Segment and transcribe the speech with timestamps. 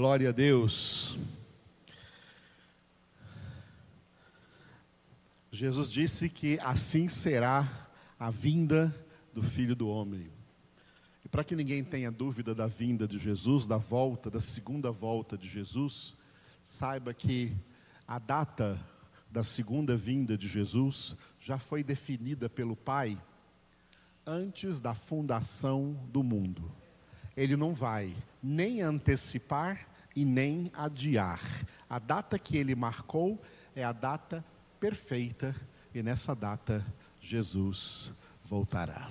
[0.00, 1.18] Glória a Deus.
[5.52, 8.96] Jesus disse que assim será a vinda
[9.34, 10.32] do Filho do Homem.
[11.22, 15.36] E para que ninguém tenha dúvida da vinda de Jesus, da volta, da segunda volta
[15.36, 16.16] de Jesus,
[16.62, 17.54] saiba que
[18.08, 18.80] a data
[19.30, 23.22] da segunda vinda de Jesus já foi definida pelo Pai
[24.24, 26.72] antes da fundação do mundo.
[27.36, 31.40] Ele não vai nem antecipar e nem adiar.
[31.88, 33.40] A data que ele marcou
[33.74, 34.44] é a data
[34.78, 35.54] perfeita
[35.94, 36.84] e nessa data
[37.20, 38.12] Jesus
[38.44, 39.10] voltará.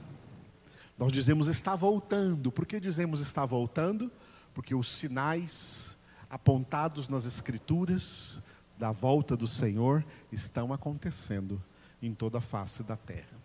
[0.98, 2.52] Nós dizemos está voltando.
[2.52, 4.12] Por que dizemos está voltando?
[4.54, 5.96] Porque os sinais
[6.30, 8.42] apontados nas Escrituras
[8.78, 11.62] da volta do Senhor estão acontecendo
[12.02, 13.38] em toda a face da terra.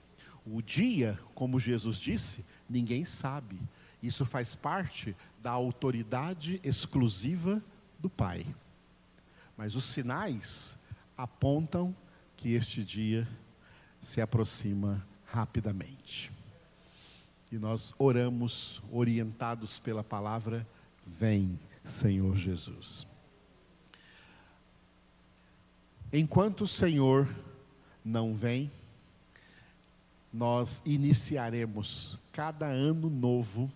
[0.47, 3.59] O dia, como Jesus disse, ninguém sabe.
[4.05, 7.62] Isso faz parte da autoridade exclusiva
[7.99, 8.47] do Pai.
[9.56, 10.77] Mas os sinais
[11.17, 11.97] apontam
[12.37, 13.27] que este dia
[14.03, 16.31] se aproxima rapidamente.
[17.51, 20.69] E nós oramos, orientados pela palavra:
[21.06, 23.06] Vem, Senhor Jesus.
[26.12, 27.27] Enquanto o Senhor
[28.05, 28.71] não vem,
[30.31, 33.73] nós iniciaremos cada ano novo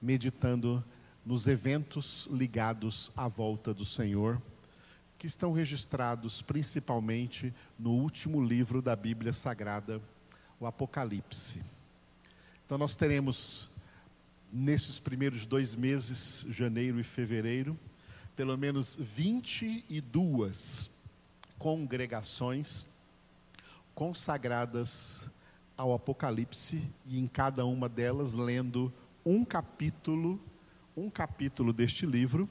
[0.00, 0.84] meditando
[1.24, 4.40] nos eventos ligados à volta do Senhor,
[5.18, 10.00] que estão registrados principalmente no último livro da Bíblia Sagrada,
[10.58, 11.62] o Apocalipse.
[12.64, 13.68] Então, nós teremos,
[14.50, 17.78] nesses primeiros dois meses, janeiro e fevereiro,
[18.34, 20.88] pelo menos 22
[21.58, 22.86] congregações
[23.94, 25.28] consagradas
[25.76, 28.90] ao Apocalipse, e em cada uma delas lendo
[29.24, 30.40] um capítulo,
[30.96, 32.48] um capítulo deste livro,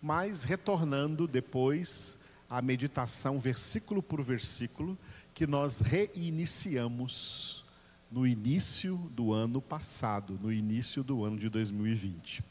[0.00, 4.98] mas retornando depois à meditação versículo por versículo
[5.34, 7.64] que nós reiniciamos
[8.10, 12.42] no início do ano passado, no início do ano de 2020.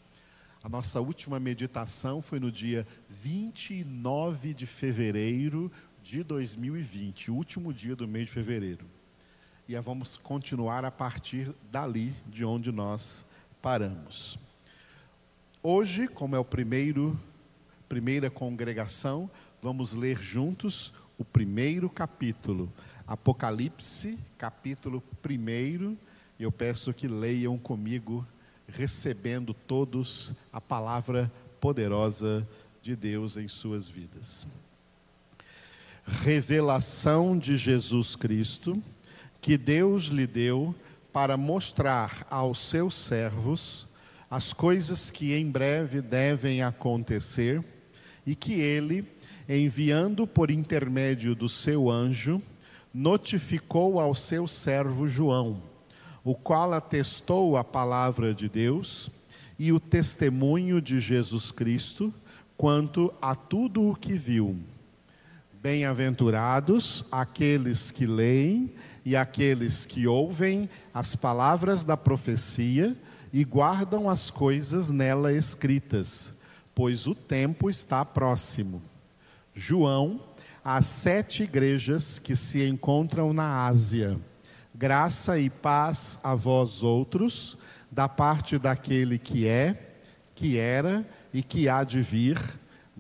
[0.64, 7.96] A nossa última meditação foi no dia 29 de fevereiro de 2020, o último dia
[7.96, 8.86] do mês de fevereiro.
[9.68, 13.26] E vamos continuar a partir dali de onde nós
[13.62, 14.40] paramos.
[15.62, 17.20] Hoje, como é o primeiro
[17.90, 22.72] primeira congregação, vamos ler juntos o primeiro capítulo,
[23.08, 25.98] Apocalipse, capítulo primeiro.
[26.40, 28.26] Eu peço que leiam comigo,
[28.68, 32.48] recebendo todos a palavra poderosa
[32.80, 34.46] de Deus em suas vidas.
[36.06, 38.82] Revelação de Jesus Cristo,
[39.42, 40.76] que Deus lhe deu
[41.12, 43.88] para mostrar aos seus servos
[44.30, 47.64] as coisas que em breve devem acontecer
[48.26, 49.08] e que ele,
[49.48, 52.42] enviando por intermédio do seu anjo,
[52.94, 55.62] notificou ao seu servo João,
[56.24, 59.10] o qual atestou a palavra de Deus
[59.58, 62.14] e o testemunho de Jesus Cristo
[62.56, 64.58] quanto a tudo o que viu.
[65.62, 72.96] Bem-aventurados aqueles que leem e aqueles que ouvem as palavras da profecia
[73.34, 76.34] e guardam as coisas nela escritas,
[76.74, 78.82] pois o tempo está próximo.
[79.54, 80.22] João,
[80.64, 84.18] às sete igrejas que se encontram na Ásia,
[84.74, 87.58] graça e paz a vós outros,
[87.92, 89.98] da parte daquele que é,
[90.34, 92.40] que era e que há de vir,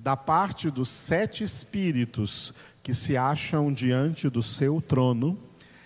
[0.02, 5.38] da parte dos sete espíritos que se acham diante do seu trono,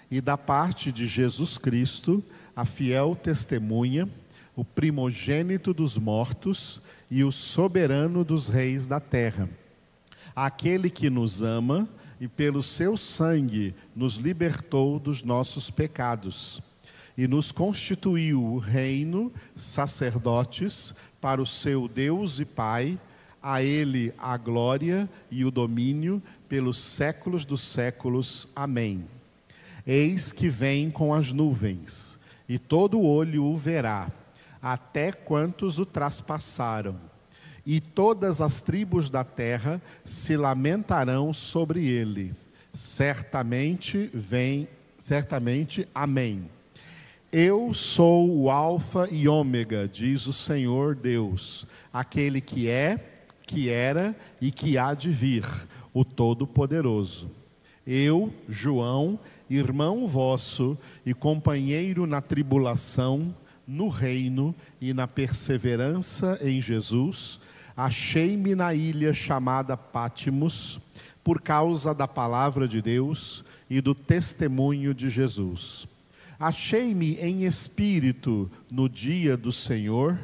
[0.09, 2.23] e da parte de Jesus Cristo,
[2.55, 4.07] a fiel testemunha,
[4.55, 6.79] o primogênito dos mortos
[7.09, 9.49] e o soberano dos reis da terra.
[10.35, 11.89] Aquele que nos ama
[12.21, 16.61] e pelo seu sangue nos libertou dos nossos pecados
[17.17, 22.99] e nos constituiu reino, sacerdotes para o seu Deus e Pai,
[23.43, 28.47] a ele a glória e o domínio pelos séculos dos séculos.
[28.55, 29.05] Amém.
[29.85, 32.17] Eis que vem com as nuvens,
[32.47, 34.09] e todo olho o verá,
[34.61, 36.97] até quantos o traspassaram.
[37.65, 42.33] E todas as tribos da terra se lamentarão sobre ele.
[42.73, 44.67] Certamente vem,
[44.97, 46.49] certamente, amém.
[47.31, 53.12] Eu sou o Alfa e Ômega, diz o Senhor Deus, aquele que é,
[53.45, 55.45] que era e que há de vir,
[55.93, 57.29] o Todo-Poderoso.
[57.85, 59.19] Eu, João,
[59.49, 63.35] irmão vosso e companheiro na tribulação,
[63.67, 67.39] no reino e na perseverança em Jesus,
[67.75, 70.79] Achei-me na ilha chamada Pátimos,
[71.23, 75.87] por causa da palavra de Deus e do testemunho de Jesus.
[76.39, 80.19] Achei-me em espírito no dia do Senhor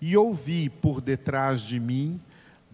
[0.00, 2.20] e ouvi por detrás de mim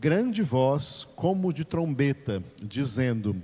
[0.00, 3.37] grande voz como de trombeta, dizendo: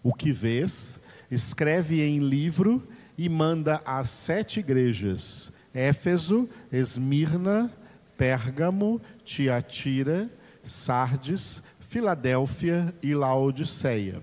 [0.00, 2.86] O que vês, escreve em livro
[3.18, 7.68] e manda às sete igrejas: Éfeso, Esmirna,
[8.16, 10.30] Pérgamo, Tiatira,
[10.62, 14.22] Sardes, Filadélfia e Laodiceia.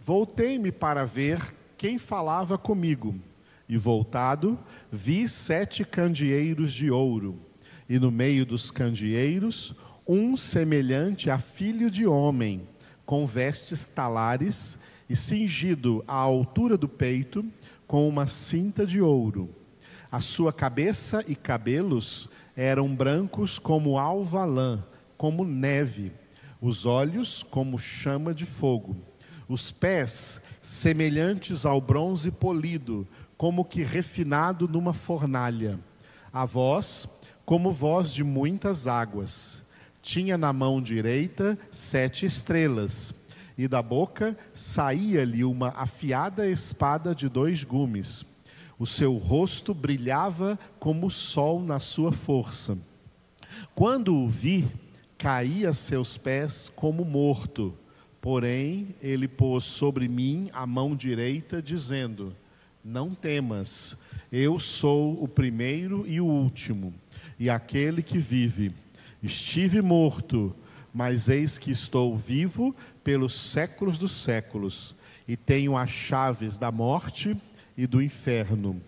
[0.00, 3.14] Voltei-me para ver quem falava comigo,
[3.68, 4.58] e voltado,
[4.90, 7.38] vi sete candeeiros de ouro,
[7.88, 9.74] e no meio dos candeeiros,
[10.06, 12.68] um semelhante a filho de homem,
[13.06, 14.78] com vestes talares
[15.08, 17.44] e cingido à altura do peito
[17.86, 19.48] com uma cinta de ouro.
[20.12, 24.84] A sua cabeça e cabelos eram brancos como alva lã,
[25.16, 26.12] como neve,
[26.60, 28.96] os olhos como chama de fogo,
[29.48, 33.06] os pés semelhantes ao bronze polido,
[33.36, 35.80] como que refinado numa fornalha,
[36.32, 37.08] a voz
[37.44, 39.63] como voz de muitas águas.
[40.04, 43.14] Tinha na mão direita sete estrelas,
[43.56, 48.22] e da boca saía-lhe uma afiada espada de dois gumes.
[48.78, 52.76] O seu rosto brilhava como o sol na sua força.
[53.74, 54.68] Quando o vi,
[55.16, 57.74] caí a seus pés como morto.
[58.20, 62.36] Porém, ele pôs sobre mim a mão direita, dizendo:
[62.84, 63.96] Não temas,
[64.30, 66.92] eu sou o primeiro e o último,
[67.38, 68.83] e aquele que vive.
[69.24, 70.54] Estive morto,
[70.92, 74.94] mas eis que estou vivo pelos séculos dos séculos,
[75.26, 77.34] e tenho as chaves da morte
[77.74, 78.82] e do inferno.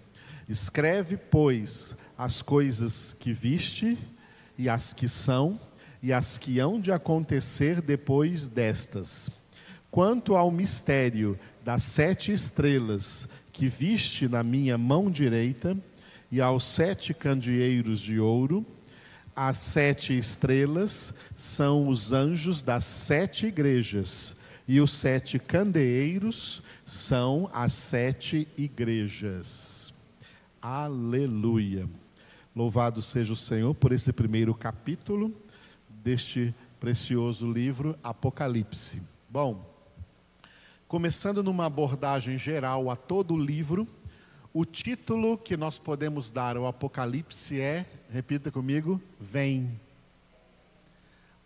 [0.47, 3.97] Escreve, pois, as coisas que viste,
[4.59, 5.59] e as que são,
[6.03, 9.31] e as que hão de acontecer depois destas.
[9.91, 15.75] Quanto ao mistério das sete estrelas que viste na minha mão direita,
[16.31, 18.67] e aos sete candeeiros de ouro,
[19.37, 24.35] as sete estrelas são os anjos das sete igrejas,
[24.67, 29.93] e os sete candeeiros são as sete igrejas.
[30.61, 31.87] Aleluia.
[32.55, 35.31] Louvado seja o Senhor por esse primeiro capítulo
[36.03, 39.03] deste precioso livro Apocalipse.
[39.29, 39.71] Bom,
[40.89, 43.87] começando numa abordagem geral a todo o livro,
[44.53, 49.81] o título que nós podemos dar ao Apocalipse é, repita comigo, vem.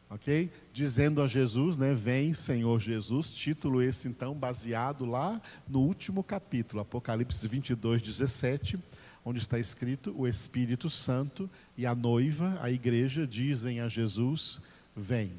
[0.09, 0.51] Ok?
[0.73, 1.95] Dizendo a Jesus, né?
[1.95, 3.33] Vem, Senhor Jesus.
[3.33, 8.79] Título esse, então, baseado lá no último capítulo, Apocalipse 22, 17,
[9.25, 14.61] onde está escrito: O Espírito Santo e a noiva, a igreja, dizem a Jesus:
[14.97, 15.33] Vem.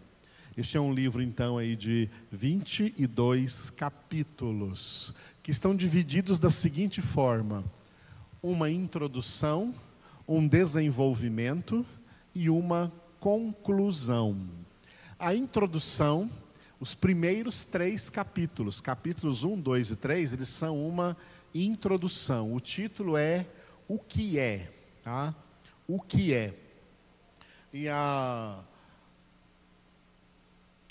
[0.56, 7.64] Este é um livro, então, aí de 22 capítulos que estão divididos da seguinte forma:
[8.42, 9.74] uma introdução,
[10.34, 11.86] um desenvolvimento
[12.34, 12.90] e uma
[13.20, 14.50] conclusão.
[15.20, 16.30] A introdução,
[16.80, 21.18] os primeiros três capítulos, capítulos 1, 2 e 3, eles são uma
[21.54, 22.56] introdução.
[22.56, 23.46] O título é
[23.90, 24.72] O que é?
[25.04, 25.36] Tá?
[25.86, 26.54] O que é?
[27.74, 28.58] E a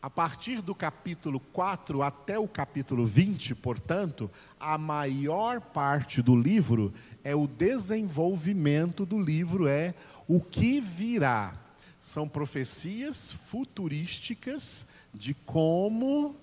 [0.02, 6.92] a partir do capítulo 4 até o capítulo 20, portanto, a maior parte do livro
[7.23, 9.95] é o desenvolvimento do livro, é
[10.26, 11.54] o que virá.
[12.00, 16.35] São profecias futurísticas de como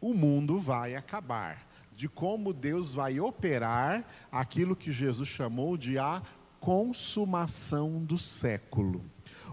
[0.00, 6.22] o mundo vai acabar, de como Deus vai operar aquilo que Jesus chamou de a
[6.60, 9.04] consumação do século.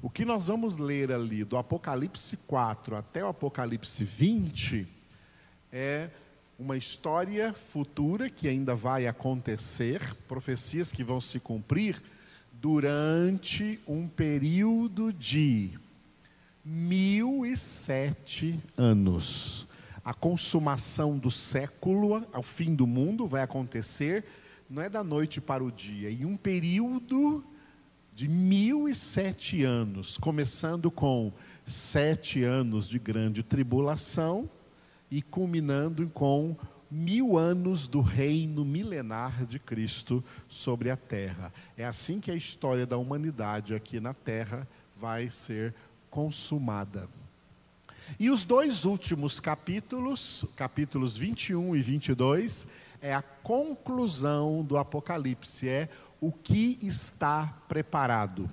[0.02, 4.88] O que nós vamos ler ali do Apocalipse 4 até o Apocalipse 20
[5.72, 6.10] é
[6.58, 12.02] uma história futura que ainda vai acontecer, profecias que vão se cumprir
[12.54, 15.72] durante um período de
[16.64, 19.68] mil e sete anos.
[20.04, 24.24] A consumação do século, ao fim do mundo, vai acontecer,
[24.70, 27.44] não é da noite para o dia, em um período
[28.16, 31.34] de mil e sete anos, começando com
[31.66, 34.50] sete anos de grande tribulação
[35.12, 36.56] e culminando com
[36.90, 41.52] mil anos do reino milenar de Cristo sobre a terra.
[41.76, 45.76] É assim que a história da humanidade aqui na terra vai ser
[46.10, 47.10] consumada.
[48.18, 52.66] E os dois últimos capítulos, capítulos 21 e 22,
[53.02, 58.50] é a conclusão do Apocalipse, é o que está preparado.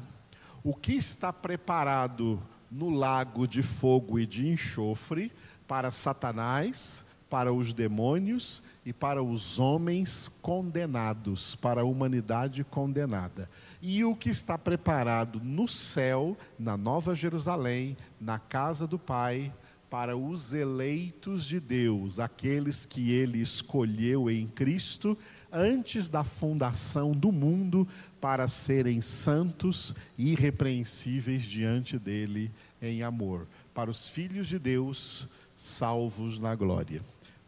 [0.64, 5.32] O que está preparado no lago de fogo e de enxofre
[5.66, 13.48] para Satanás, para os demônios e para os homens condenados, para a humanidade condenada.
[13.80, 19.52] E o que está preparado no céu, na Nova Jerusalém, na casa do Pai,
[19.88, 25.18] para os eleitos de Deus, aqueles que ele escolheu em Cristo
[25.52, 27.86] antes da fundação do mundo
[28.20, 36.38] para serem santos e irrepreensíveis diante dele em amor, para os filhos de Deus salvos
[36.38, 37.00] na glória.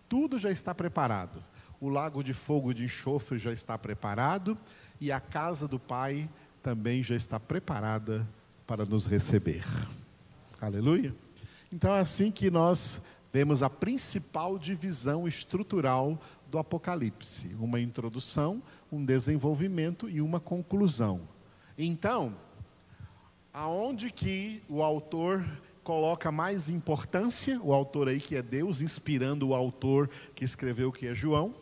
[0.08, 1.42] Tudo já está preparado.
[1.80, 4.56] O lago de fogo de enxofre já está preparado
[5.00, 6.28] e a casa do Pai
[6.62, 8.26] também já está preparada
[8.66, 9.64] para nos receber.
[10.60, 11.14] Aleluia.
[11.72, 16.18] Então é assim que nós vemos a principal divisão estrutural
[16.54, 21.22] do Apocalipse: uma introdução, um desenvolvimento e uma conclusão.
[21.76, 22.36] Então,
[23.52, 25.44] aonde que o autor
[25.82, 31.08] coloca mais importância, o autor aí que é Deus, inspirando o autor que escreveu que
[31.08, 31.56] é João,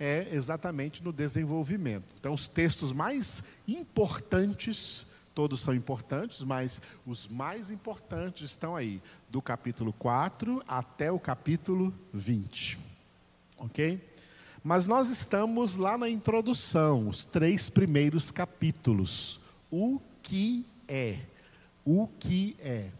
[0.00, 2.08] é exatamente no desenvolvimento.
[2.18, 9.42] Então, os textos mais importantes, todos são importantes, mas os mais importantes estão aí, do
[9.42, 12.78] capítulo 4 até o capítulo 20.
[13.58, 14.13] Ok?
[14.66, 19.38] Mas nós estamos lá na introdução, os três primeiros capítulos.
[19.70, 21.18] O que é?
[21.84, 22.90] O que é?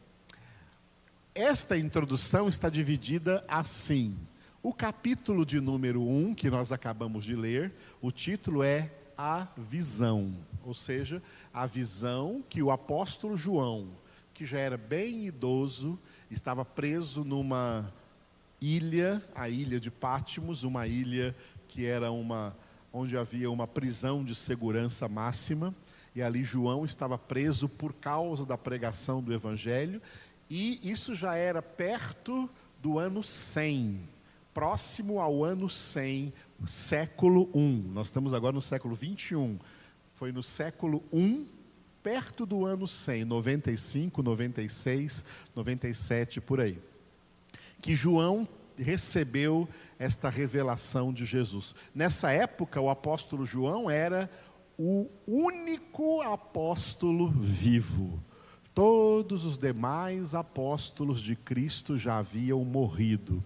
[1.35, 4.15] Esta introdução está dividida assim.
[4.63, 9.49] O capítulo de número 1, um, que nós acabamos de ler, o título é A
[9.57, 13.89] Visão, ou seja, a visão que o apóstolo João,
[14.35, 15.99] que já era bem idoso,
[16.31, 17.91] estava preso numa
[18.65, 21.37] ilha, a ilha de Pátimos, uma ilha
[21.69, 22.57] que era uma
[22.91, 25.75] onde havia uma prisão de segurança máxima,
[26.15, 30.01] e ali João estava preso por causa da pregação do evangelho,
[30.49, 32.49] e isso já era perto
[32.81, 34.01] do ano 100,
[34.55, 36.33] próximo ao ano 100,
[36.67, 37.91] século 1.
[37.93, 39.59] Nós estamos agora no século 21.
[40.15, 41.47] Foi no século 1,
[42.01, 45.25] perto do ano 100, 95, 96,
[45.57, 46.79] 97 por aí,
[47.85, 48.49] que João
[48.79, 51.75] recebeu esta revelação de Jesus.
[51.95, 54.31] Nessa época, o apóstolo João era
[54.79, 58.25] o único apóstolo vivo.
[58.73, 63.45] Todos os demais apóstolos de Cristo já haviam morrido.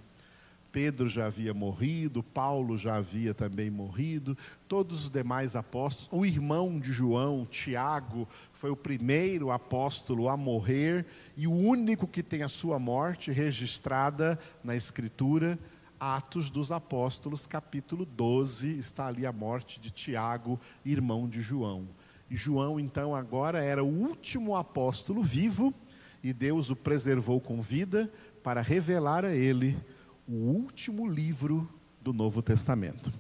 [0.71, 6.79] Pedro já havia morrido, Paulo já havia também morrido, todos os demais apóstolos, o irmão
[6.79, 11.07] de João, Tiago, foi o primeiro apóstolo a morrer
[11.37, 15.59] e o único que tem a sua morte registrada na Escritura
[16.01, 21.89] Atos dos Apóstolos, capítulo 12, está ali a morte de Tiago, irmão de João.
[22.31, 25.75] E João, então, agora era o último apóstolo vivo,
[26.23, 28.13] e Deus o preservou com vida
[28.45, 29.77] para revelar a ele
[30.29, 31.67] o último livro
[32.03, 33.11] do Novo Testamento.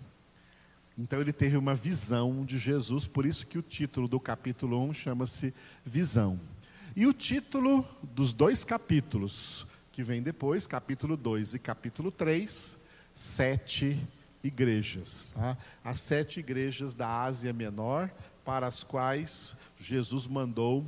[0.96, 4.94] Então ele teve uma visão de Jesus, por isso que o título do capítulo 1
[4.94, 5.54] chama-se
[5.86, 6.38] Visão.
[6.94, 12.76] E o título dos dois capítulos, que vem depois, capítulo 2 e capítulo 3,
[13.14, 13.98] sete
[14.42, 15.30] igrejas.
[15.32, 15.56] Tá?
[15.82, 18.10] As sete igrejas da Ásia Menor,
[18.44, 20.84] para as quais Jesus mandou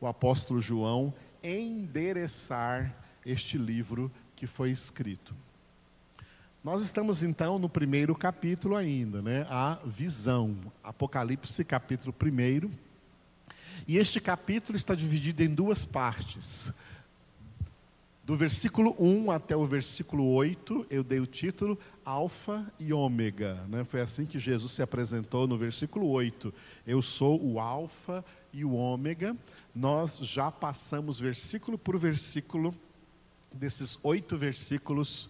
[0.00, 1.12] o apóstolo João
[1.42, 5.34] endereçar este livro que foi escrito.
[6.64, 9.46] Nós estamos então no primeiro capítulo ainda, né?
[9.50, 12.70] A visão, Apocalipse capítulo 1.
[13.86, 16.72] E este capítulo está dividido em duas partes.
[18.24, 23.62] Do versículo 1 até o versículo 8, eu dei o título Alfa e Ômega.
[23.68, 23.84] Né?
[23.84, 26.50] Foi assim que Jesus se apresentou no versículo 8.
[26.86, 29.36] Eu sou o Alfa e o Ômega.
[29.74, 32.74] Nós já passamos versículo por versículo
[33.52, 35.28] desses oito versículos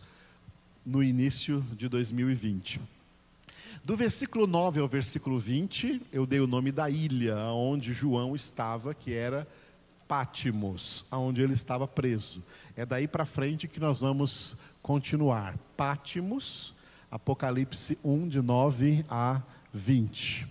[0.85, 2.81] no início de 2020.
[3.85, 8.95] Do versículo 9 ao versículo 20, eu dei o nome da ilha onde João estava,
[8.95, 9.47] que era
[10.09, 12.43] Pátimos, aonde ele estava preso.
[12.77, 15.59] É daí para frente que nós vamos continuar.
[15.77, 16.75] Pátimos,
[17.11, 20.47] Apocalipse 1, de 9 a 20.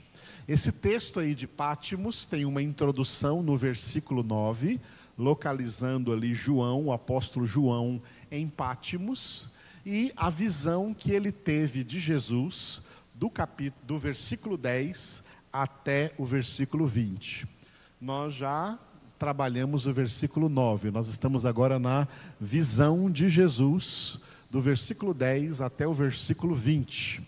[0.47, 4.79] Esse texto aí de Pátimos tem uma introdução no versículo 9,
[5.17, 9.49] localizando ali João, o apóstolo João, em Pátimos,
[9.85, 12.81] e a visão que ele teve de Jesus,
[13.13, 17.47] do, capítulo, do versículo 10 até o versículo 20.
[17.99, 18.79] Nós já
[19.19, 20.91] trabalhamos o versículo 9.
[20.91, 22.07] Nós estamos agora na
[22.39, 27.21] visão de Jesus, do versículo 10 até o versículo 20.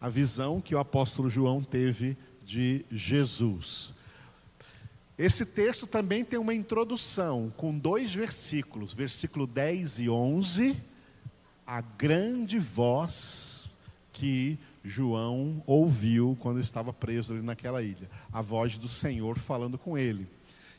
[0.00, 3.92] A visão que o apóstolo João teve de Jesus.
[5.18, 10.76] Esse texto também tem uma introdução com dois versículos, versículo 10 e 11,
[11.68, 13.68] a grande voz
[14.10, 19.98] que João ouviu quando estava preso ali naquela ilha, a voz do Senhor falando com
[19.98, 20.26] ele.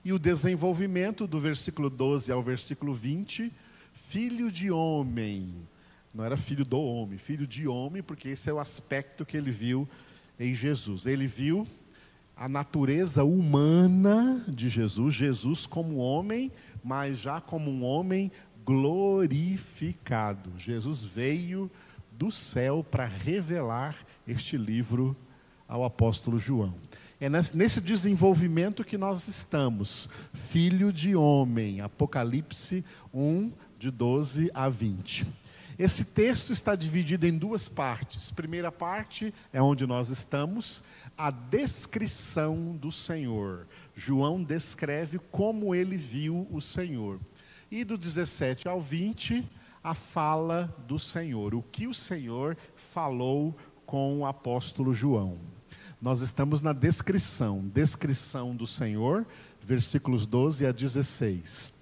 [0.03, 3.53] E o desenvolvimento do versículo 12 ao versículo 20,
[3.93, 5.53] filho de homem,
[6.12, 9.51] não era filho do homem, filho de homem, porque esse é o aspecto que ele
[9.51, 9.88] viu
[10.39, 11.05] em Jesus.
[11.05, 11.67] Ele viu
[12.36, 16.51] a natureza humana de Jesus, Jesus como homem,
[16.84, 18.31] mas já como um homem
[18.69, 20.51] glorificado.
[20.55, 21.71] Jesus veio
[22.11, 23.95] do céu para revelar
[24.27, 25.17] este livro
[25.67, 26.75] ao apóstolo João.
[27.19, 35.25] É nesse desenvolvimento que nós estamos, filho de homem, Apocalipse 1, de 12 a 20.
[35.79, 38.29] Esse texto está dividido em duas partes.
[38.29, 40.83] Primeira parte é onde nós estamos,
[41.17, 43.65] a descrição do Senhor.
[43.95, 47.19] João descreve como ele viu o Senhor.
[47.71, 49.47] E do 17 ao 20,
[49.83, 52.57] a fala do Senhor, o que o Senhor
[52.91, 55.38] falou com o apóstolo João.
[56.01, 59.25] Nós estamos na descrição, descrição do Senhor,
[59.61, 61.73] versículos 12 a 16.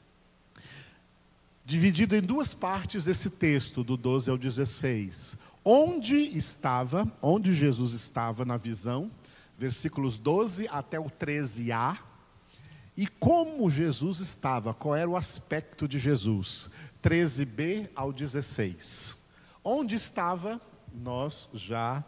[1.63, 5.37] Dividido em duas partes esse texto, do 12 ao 16.
[5.63, 9.11] Onde estava, onde Jesus estava na visão,
[9.57, 11.97] versículos 12 até o 13a,
[12.97, 16.67] e como Jesus estava, qual era o aspecto de Jesus,
[17.03, 19.15] 13b ao 16.
[19.63, 20.59] Onde estava,
[20.91, 22.03] nós já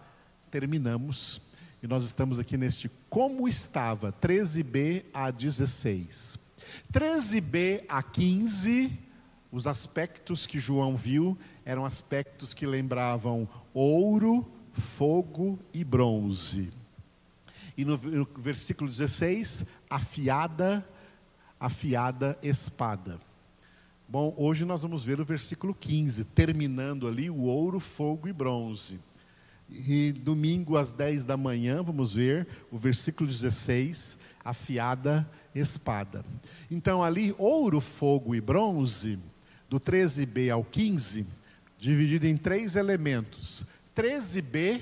[0.50, 1.42] terminamos.
[1.84, 6.40] E nós estamos aqui neste como estava, 13b a 16.
[6.92, 8.92] 13b a 15,
[9.52, 16.79] os aspectos que João viu eram aspectos que lembravam ouro, fogo e bronze.
[17.80, 17.98] E no,
[18.38, 20.86] versículo 16, afiada,
[21.58, 23.22] afiada espada.
[24.06, 29.00] Bom, hoje nós vamos ver o versículo 15, terminando ali o ouro, fogo e bronze.
[29.70, 36.26] E domingo às 10 da manhã vamos ver o versículo 16, afiada espada.
[36.70, 39.18] Então ali ouro, fogo e bronze,
[39.70, 41.26] do 13b ao 15,
[41.78, 43.66] dividido em três elementos.
[43.96, 44.82] 13b,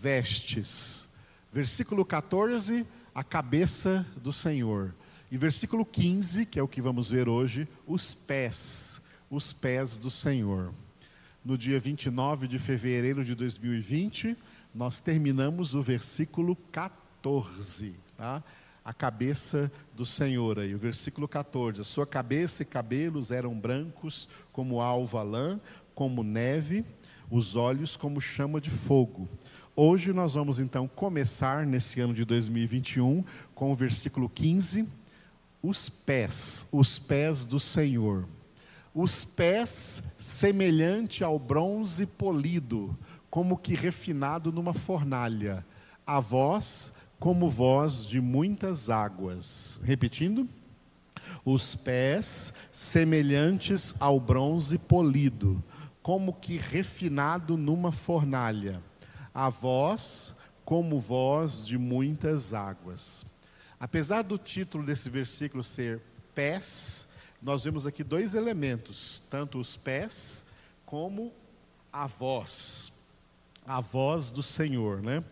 [0.00, 1.15] vestes.
[1.56, 4.94] Versículo 14, a cabeça do Senhor.
[5.30, 10.10] E versículo 15, que é o que vamos ver hoje, os pés, os pés do
[10.10, 10.74] Senhor.
[11.42, 14.36] No dia 29 de fevereiro de 2020,
[14.74, 18.44] nós terminamos o versículo 14, tá?
[18.84, 21.80] A cabeça do Senhor aí, o versículo 14.
[21.80, 25.58] A sua cabeça e cabelos eram brancos como alva lã,
[25.94, 26.84] como neve,
[27.30, 29.26] os olhos como chama de fogo.
[29.78, 33.22] Hoje nós vamos então começar nesse ano de 2021
[33.54, 34.88] com o versículo 15
[35.62, 38.26] os pés, os pés do Senhor.
[38.94, 42.96] Os pés semelhante ao bronze polido,
[43.28, 45.62] como que refinado numa fornalha.
[46.06, 49.78] A voz como voz de muitas águas.
[49.84, 50.48] Repetindo.
[51.44, 55.62] Os pés semelhantes ao bronze polido,
[56.02, 58.80] como que refinado numa fornalha.
[59.36, 63.26] A voz como voz de muitas águas.
[63.78, 66.00] Apesar do título desse versículo ser
[66.34, 67.06] pés,
[67.42, 70.46] nós vemos aqui dois elementos, tanto os pés
[70.86, 71.34] como
[71.92, 72.90] a voz,
[73.66, 75.22] a voz do Senhor, né?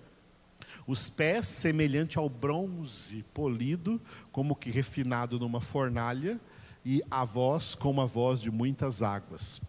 [0.86, 3.98] Os pés semelhante ao bronze polido,
[4.30, 6.38] como que refinado numa fornalha,
[6.84, 9.62] e a voz como a voz de muitas águas.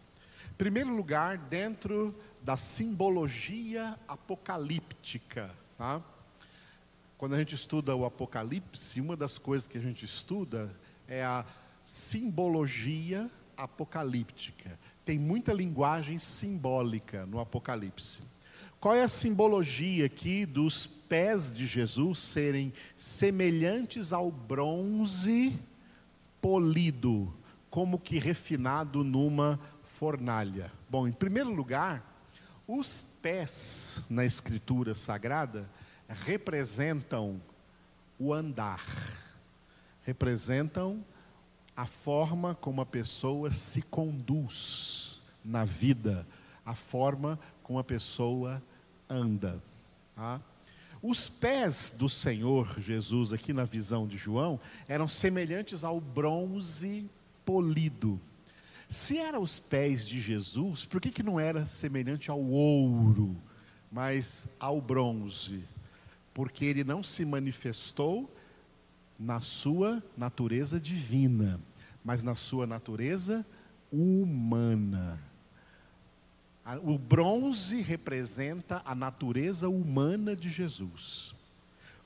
[0.57, 2.13] Primeiro lugar, dentro
[2.45, 5.99] da simbologia apocalíptica, tá?
[7.17, 10.71] Quando a gente estuda o Apocalipse, uma das coisas que a gente estuda
[11.07, 11.43] é a
[11.83, 14.77] simbologia apocalíptica.
[15.03, 18.21] Tem muita linguagem simbólica no Apocalipse.
[18.79, 25.57] Qual é a simbologia aqui dos pés de Jesus serem semelhantes ao bronze
[26.39, 27.33] polido,
[27.71, 30.71] como que refinado numa fornalha?
[30.87, 32.14] Bom, em primeiro lugar,
[32.67, 35.69] os pés na Escritura Sagrada
[36.07, 37.41] representam
[38.17, 38.83] o andar,
[40.03, 41.03] representam
[41.75, 46.25] a forma como a pessoa se conduz na vida,
[46.65, 48.63] a forma como a pessoa
[49.09, 49.61] anda.
[50.15, 50.41] Tá?
[51.01, 57.09] Os pés do Senhor Jesus, aqui na visão de João, eram semelhantes ao bronze
[57.43, 58.19] polido.
[58.95, 63.35] Se eram os pés de Jesus, por que, que não era semelhante ao ouro,
[63.91, 65.63] mas ao bronze?
[66.35, 68.29] porque ele não se manifestou
[69.17, 71.61] na sua natureza divina,
[72.03, 73.45] mas na sua natureza
[73.89, 75.17] humana.
[76.83, 81.33] O bronze representa a natureza humana de Jesus.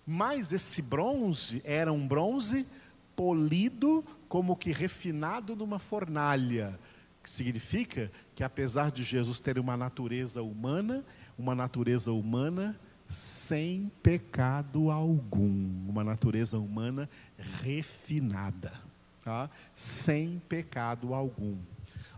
[0.05, 2.67] Mas esse bronze era um bronze
[3.15, 6.79] polido, como que refinado numa fornalha,
[7.21, 11.03] que significa que apesar de Jesus ter uma natureza humana,
[11.37, 18.79] uma natureza humana sem pecado algum, uma natureza humana refinada,
[19.23, 19.49] tá?
[19.73, 21.57] sem pecado algum.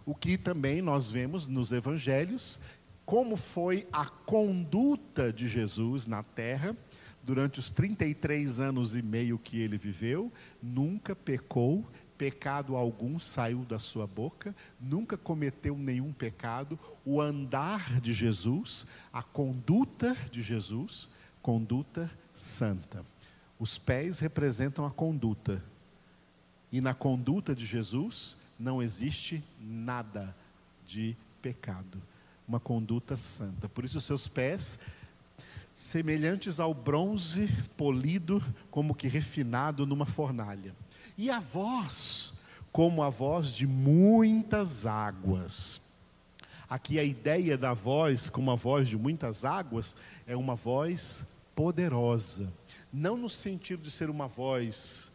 [0.05, 2.59] O que também nós vemos nos evangelhos,
[3.05, 6.75] como foi a conduta de Jesus na terra,
[7.23, 10.31] durante os 33 anos e meio que ele viveu,
[10.61, 11.85] nunca pecou,
[12.17, 16.79] pecado algum saiu da sua boca, nunca cometeu nenhum pecado.
[17.03, 21.09] O andar de Jesus, a conduta de Jesus,
[21.41, 23.03] conduta santa.
[23.59, 25.63] Os pés representam a conduta.
[26.71, 30.35] E na conduta de Jesus não existe nada
[30.85, 32.01] de pecado.
[32.47, 33.67] Uma conduta santa.
[33.67, 34.77] Por isso, seus pés,
[35.73, 40.75] semelhantes ao bronze polido, como que refinado numa fornalha
[41.17, 42.33] e a voz,
[42.71, 45.81] como a voz de muitas águas.
[46.69, 52.51] Aqui a ideia da voz, como a voz de muitas águas, é uma voz poderosa.
[52.91, 55.11] Não no sentido de ser uma voz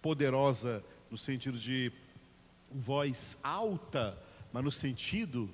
[0.00, 1.92] poderosa, no sentido de
[2.72, 4.16] voz alta,
[4.52, 5.50] mas no sentido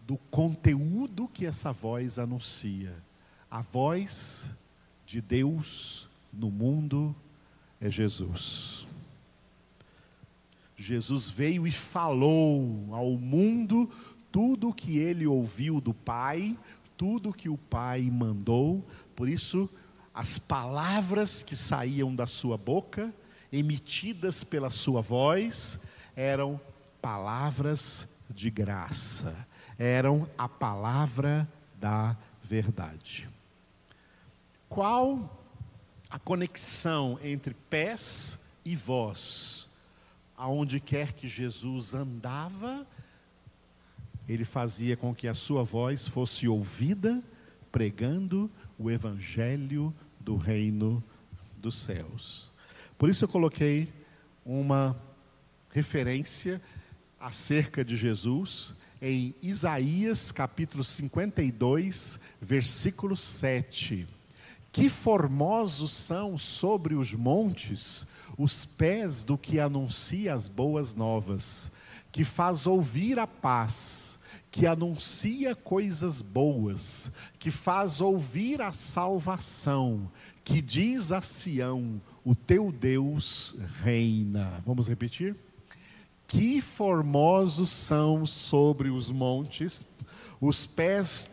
[0.00, 2.96] do conteúdo que essa voz anuncia.
[3.50, 4.48] A voz
[5.04, 7.16] de Deus no mundo
[7.80, 8.86] é Jesus.
[10.76, 13.90] Jesus veio e falou ao mundo
[14.30, 16.56] tudo o que ele ouviu do Pai,
[16.96, 18.86] tudo o que o Pai mandou,
[19.16, 19.68] por isso,
[20.14, 23.12] as palavras que saíam da sua boca,
[23.52, 25.80] emitidas pela sua voz,
[26.14, 26.60] eram
[27.02, 29.34] palavras de graça,
[29.76, 31.48] eram a palavra
[31.80, 33.28] da verdade.
[34.70, 35.38] Qual
[36.08, 39.70] a conexão entre pés e voz?
[40.40, 42.86] aonde quer que Jesus andava,
[44.26, 47.22] ele fazia com que a sua voz fosse ouvida,
[47.70, 51.04] pregando o evangelho do reino
[51.58, 52.50] dos céus.
[52.96, 53.92] Por isso eu coloquei
[54.42, 54.98] uma
[55.70, 56.58] referência
[57.20, 64.08] acerca de Jesus em Isaías capítulo 52, versículo 7.
[64.72, 68.06] Que formosos são sobre os montes
[68.38, 71.70] os pés do que anuncia as boas novas,
[72.10, 74.18] que faz ouvir a paz,
[74.50, 80.10] que anuncia coisas boas, que faz ouvir a salvação,
[80.42, 84.62] que diz a Sião: o teu Deus reina.
[84.64, 85.36] Vamos repetir?
[86.26, 89.84] Que formosos são sobre os montes
[90.40, 91.28] os pés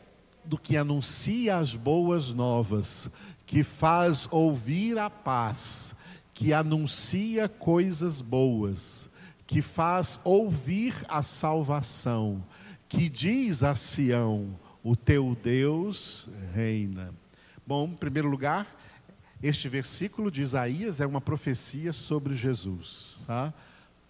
[0.47, 3.09] do que anuncia as boas novas,
[3.45, 5.93] que faz ouvir a paz,
[6.33, 9.09] que anuncia coisas boas,
[9.45, 12.43] que faz ouvir a salvação,
[12.87, 17.13] que diz a Sião: O teu Deus reina.
[17.65, 18.67] Bom, em primeiro lugar,
[19.43, 23.17] este versículo de Isaías é uma profecia sobre Jesus.
[23.27, 23.53] Tá?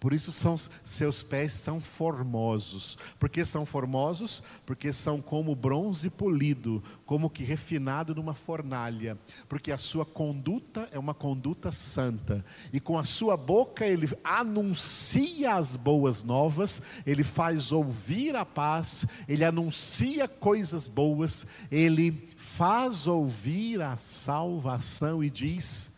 [0.00, 2.96] Por isso são, seus pés são formosos.
[3.18, 4.42] Por que são formosos?
[4.64, 9.18] Porque são como bronze polido, como que refinado numa fornalha.
[9.48, 12.44] Porque a sua conduta é uma conduta santa.
[12.72, 19.04] E com a sua boca ele anuncia as boas novas, ele faz ouvir a paz,
[19.26, 25.92] ele anuncia coisas boas, ele faz ouvir a salvação e diz: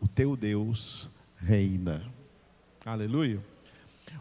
[0.00, 2.21] O teu Deus reina.
[2.84, 3.40] Aleluia.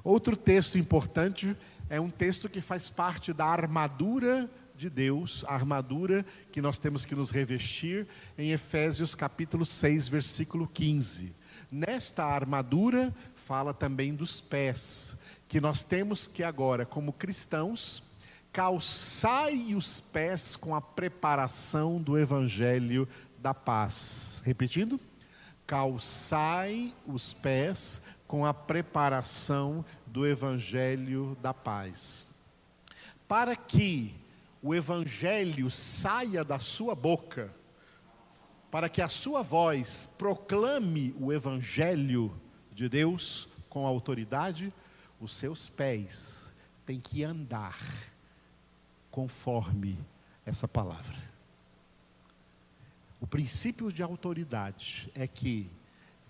[0.04, 1.58] Outro texto importante
[1.90, 7.04] é um texto que faz parte da armadura de Deus, a armadura que nós temos
[7.04, 11.34] que nos revestir em Efésios capítulo 6, versículo 15.
[11.72, 18.04] Nesta armadura fala também dos pés, que nós temos que agora, como cristãos,
[18.54, 23.08] calçai os pés com a preparação do evangelho
[23.40, 24.44] da paz.
[24.46, 25.00] Repetindo?
[25.66, 32.26] Calçai os pés com a preparação do Evangelho da paz.
[33.28, 34.16] Para que
[34.64, 37.54] o Evangelho saia da sua boca,
[38.72, 42.34] para que a sua voz proclame o Evangelho
[42.72, 44.74] de Deus com autoridade,
[45.20, 47.78] os seus pés têm que andar
[49.12, 50.00] conforme
[50.46, 51.22] essa palavra.
[53.20, 55.70] O princípio de autoridade é que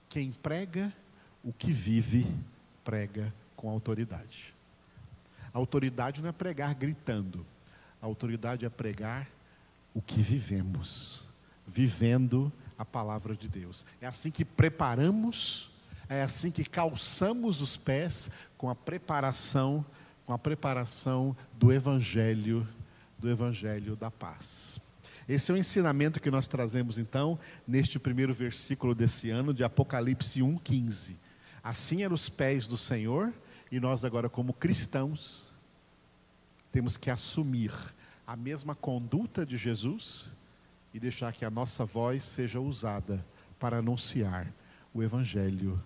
[0.10, 0.92] Quem prega
[1.44, 2.28] o que vive,
[2.84, 4.54] prega com autoridade.
[5.54, 7.46] A autoridade não é pregar gritando,
[8.02, 9.28] a autoridade é pregar
[9.94, 11.24] o que vivemos,
[11.68, 13.86] vivendo a palavra de Deus.
[14.00, 15.70] É assim que preparamos,
[16.08, 19.86] é assim que calçamos os pés com a preparação,
[20.26, 22.68] com a preparação do evangelho,
[23.20, 24.80] do evangelho da paz.
[25.28, 30.42] Esse é o ensinamento que nós trazemos então neste primeiro versículo desse ano de Apocalipse
[30.42, 31.16] 1:15.
[31.64, 33.34] Assim eram os pés do Senhor
[33.72, 35.52] e nós agora como cristãos
[36.72, 37.74] temos que assumir
[38.26, 40.32] a mesma conduta de Jesus
[40.94, 43.26] e deixar que a nossa voz seja usada
[43.60, 44.52] para anunciar
[44.94, 45.82] o Evangelho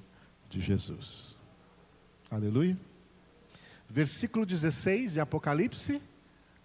[0.49, 1.35] de Jesus.
[2.29, 2.77] Aleluia.
[3.89, 6.01] Versículo 16 de Apocalipse,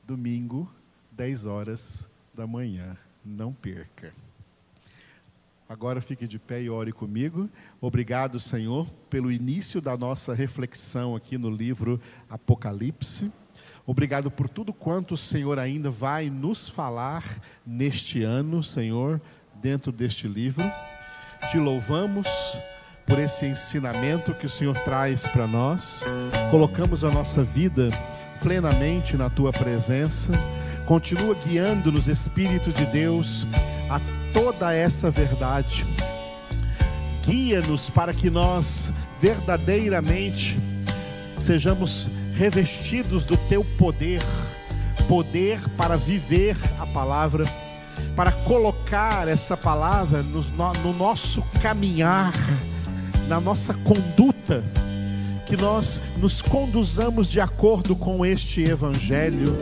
[0.06, 0.70] domingo,
[1.12, 2.96] 10 horas da manhã.
[3.24, 4.14] Não perca.
[5.70, 7.48] Agora fique de pé e ore comigo.
[7.80, 13.30] Obrigado, Senhor, pelo início da nossa reflexão aqui no livro Apocalipse.
[13.86, 17.22] Obrigado por tudo quanto o Senhor ainda vai nos falar
[17.64, 19.20] neste ano, Senhor,
[19.62, 20.64] dentro deste livro.
[21.48, 22.26] Te louvamos
[23.06, 26.02] por esse ensinamento que o Senhor traz para nós.
[26.50, 27.90] Colocamos a nossa vida
[28.42, 30.32] plenamente na tua presença.
[30.84, 33.46] Continua guiando-nos, Espírito de Deus,
[33.88, 35.86] a toda essa verdade.
[37.22, 40.58] Guia-nos para que nós verdadeiramente
[41.36, 44.22] sejamos revestidos do teu poder,
[45.06, 47.44] poder para viver a palavra,
[48.16, 50.42] para colocar essa palavra no,
[50.82, 52.32] no nosso caminhar,
[53.28, 54.64] na nossa conduta,
[55.46, 59.56] que nós nos conduzamos de acordo com este evangelho,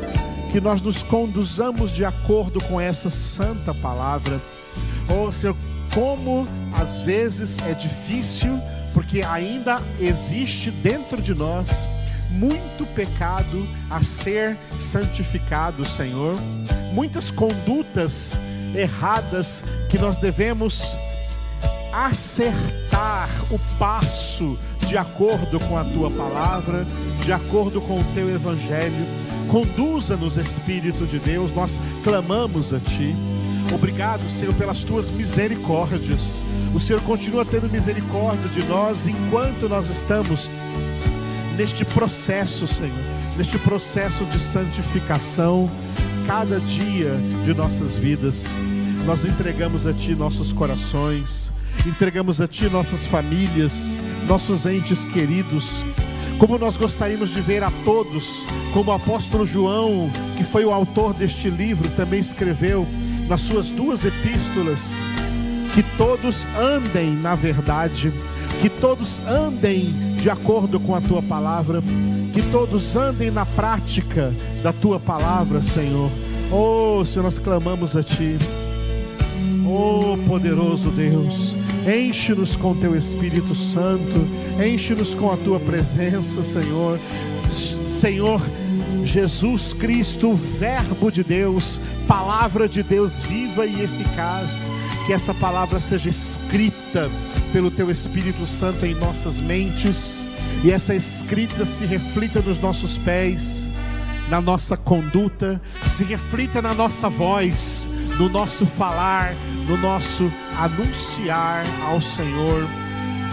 [0.53, 4.41] que nós nos conduzamos de acordo com essa santa palavra.
[5.09, 5.57] Oh, Senhor,
[5.95, 8.61] como às vezes é difícil,
[8.93, 11.89] porque ainda existe dentro de nós
[12.31, 16.37] muito pecado a ser santificado, Senhor,
[16.93, 18.39] muitas condutas
[18.75, 20.97] erradas que nós devemos
[21.93, 26.87] acertar o passo de acordo com a tua palavra,
[27.25, 29.07] de acordo com o teu evangelho.
[29.49, 33.17] Conduza-nos, Espírito de Deus, nós clamamos a ti.
[33.73, 36.43] Obrigado, Senhor, pelas tuas misericórdias.
[36.75, 40.51] O Senhor continua tendo misericórdia de nós enquanto nós estamos
[41.57, 42.97] neste processo, Senhor,
[43.37, 45.71] neste processo de santificação,
[46.27, 48.47] cada dia de nossas vidas.
[49.05, 51.53] Nós entregamos a Ti nossos corações,
[51.87, 55.85] entregamos a Ti nossas famílias, nossos entes queridos.
[56.39, 61.13] Como nós gostaríamos de ver a todos, como o apóstolo João, que foi o autor
[61.13, 62.87] deste livro, também escreveu
[63.29, 64.97] nas suas duas epístolas,
[65.75, 68.13] que todos andem na verdade,
[68.61, 71.83] que todos andem de acordo com a tua palavra,
[72.33, 76.11] que todos andem na prática da tua palavra, Senhor.
[76.51, 78.39] Oh, Senhor, nós clamamos a Ti.
[79.67, 81.55] Oh, poderoso Deus,
[81.87, 84.27] enche-nos com Teu Espírito Santo,
[84.65, 86.99] enche-nos com a Tua presença, Senhor.
[87.51, 88.41] Senhor,
[89.05, 94.71] Jesus Cristo, Verbo de Deus, Palavra de Deus viva e eficaz,
[95.07, 97.11] que essa palavra seja escrita
[97.53, 100.29] pelo Teu Espírito Santo em nossas mentes
[100.65, 103.71] e essa escrita se reflita nos nossos pés,
[104.29, 109.35] na nossa conduta, se reflita na nossa voz, no nosso falar,
[109.69, 112.69] no nosso anunciar ao Senhor,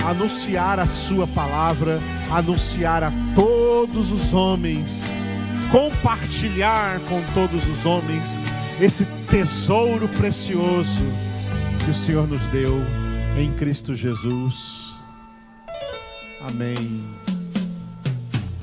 [0.06, 2.00] anunciar a Sua palavra,
[2.32, 5.12] anunciar a todos os homens,
[5.75, 8.39] compartilhar com todos os homens
[8.79, 11.03] esse tesouro precioso
[11.83, 12.81] que o Senhor nos deu
[13.38, 14.95] em Cristo Jesus.
[16.39, 17.03] Amém.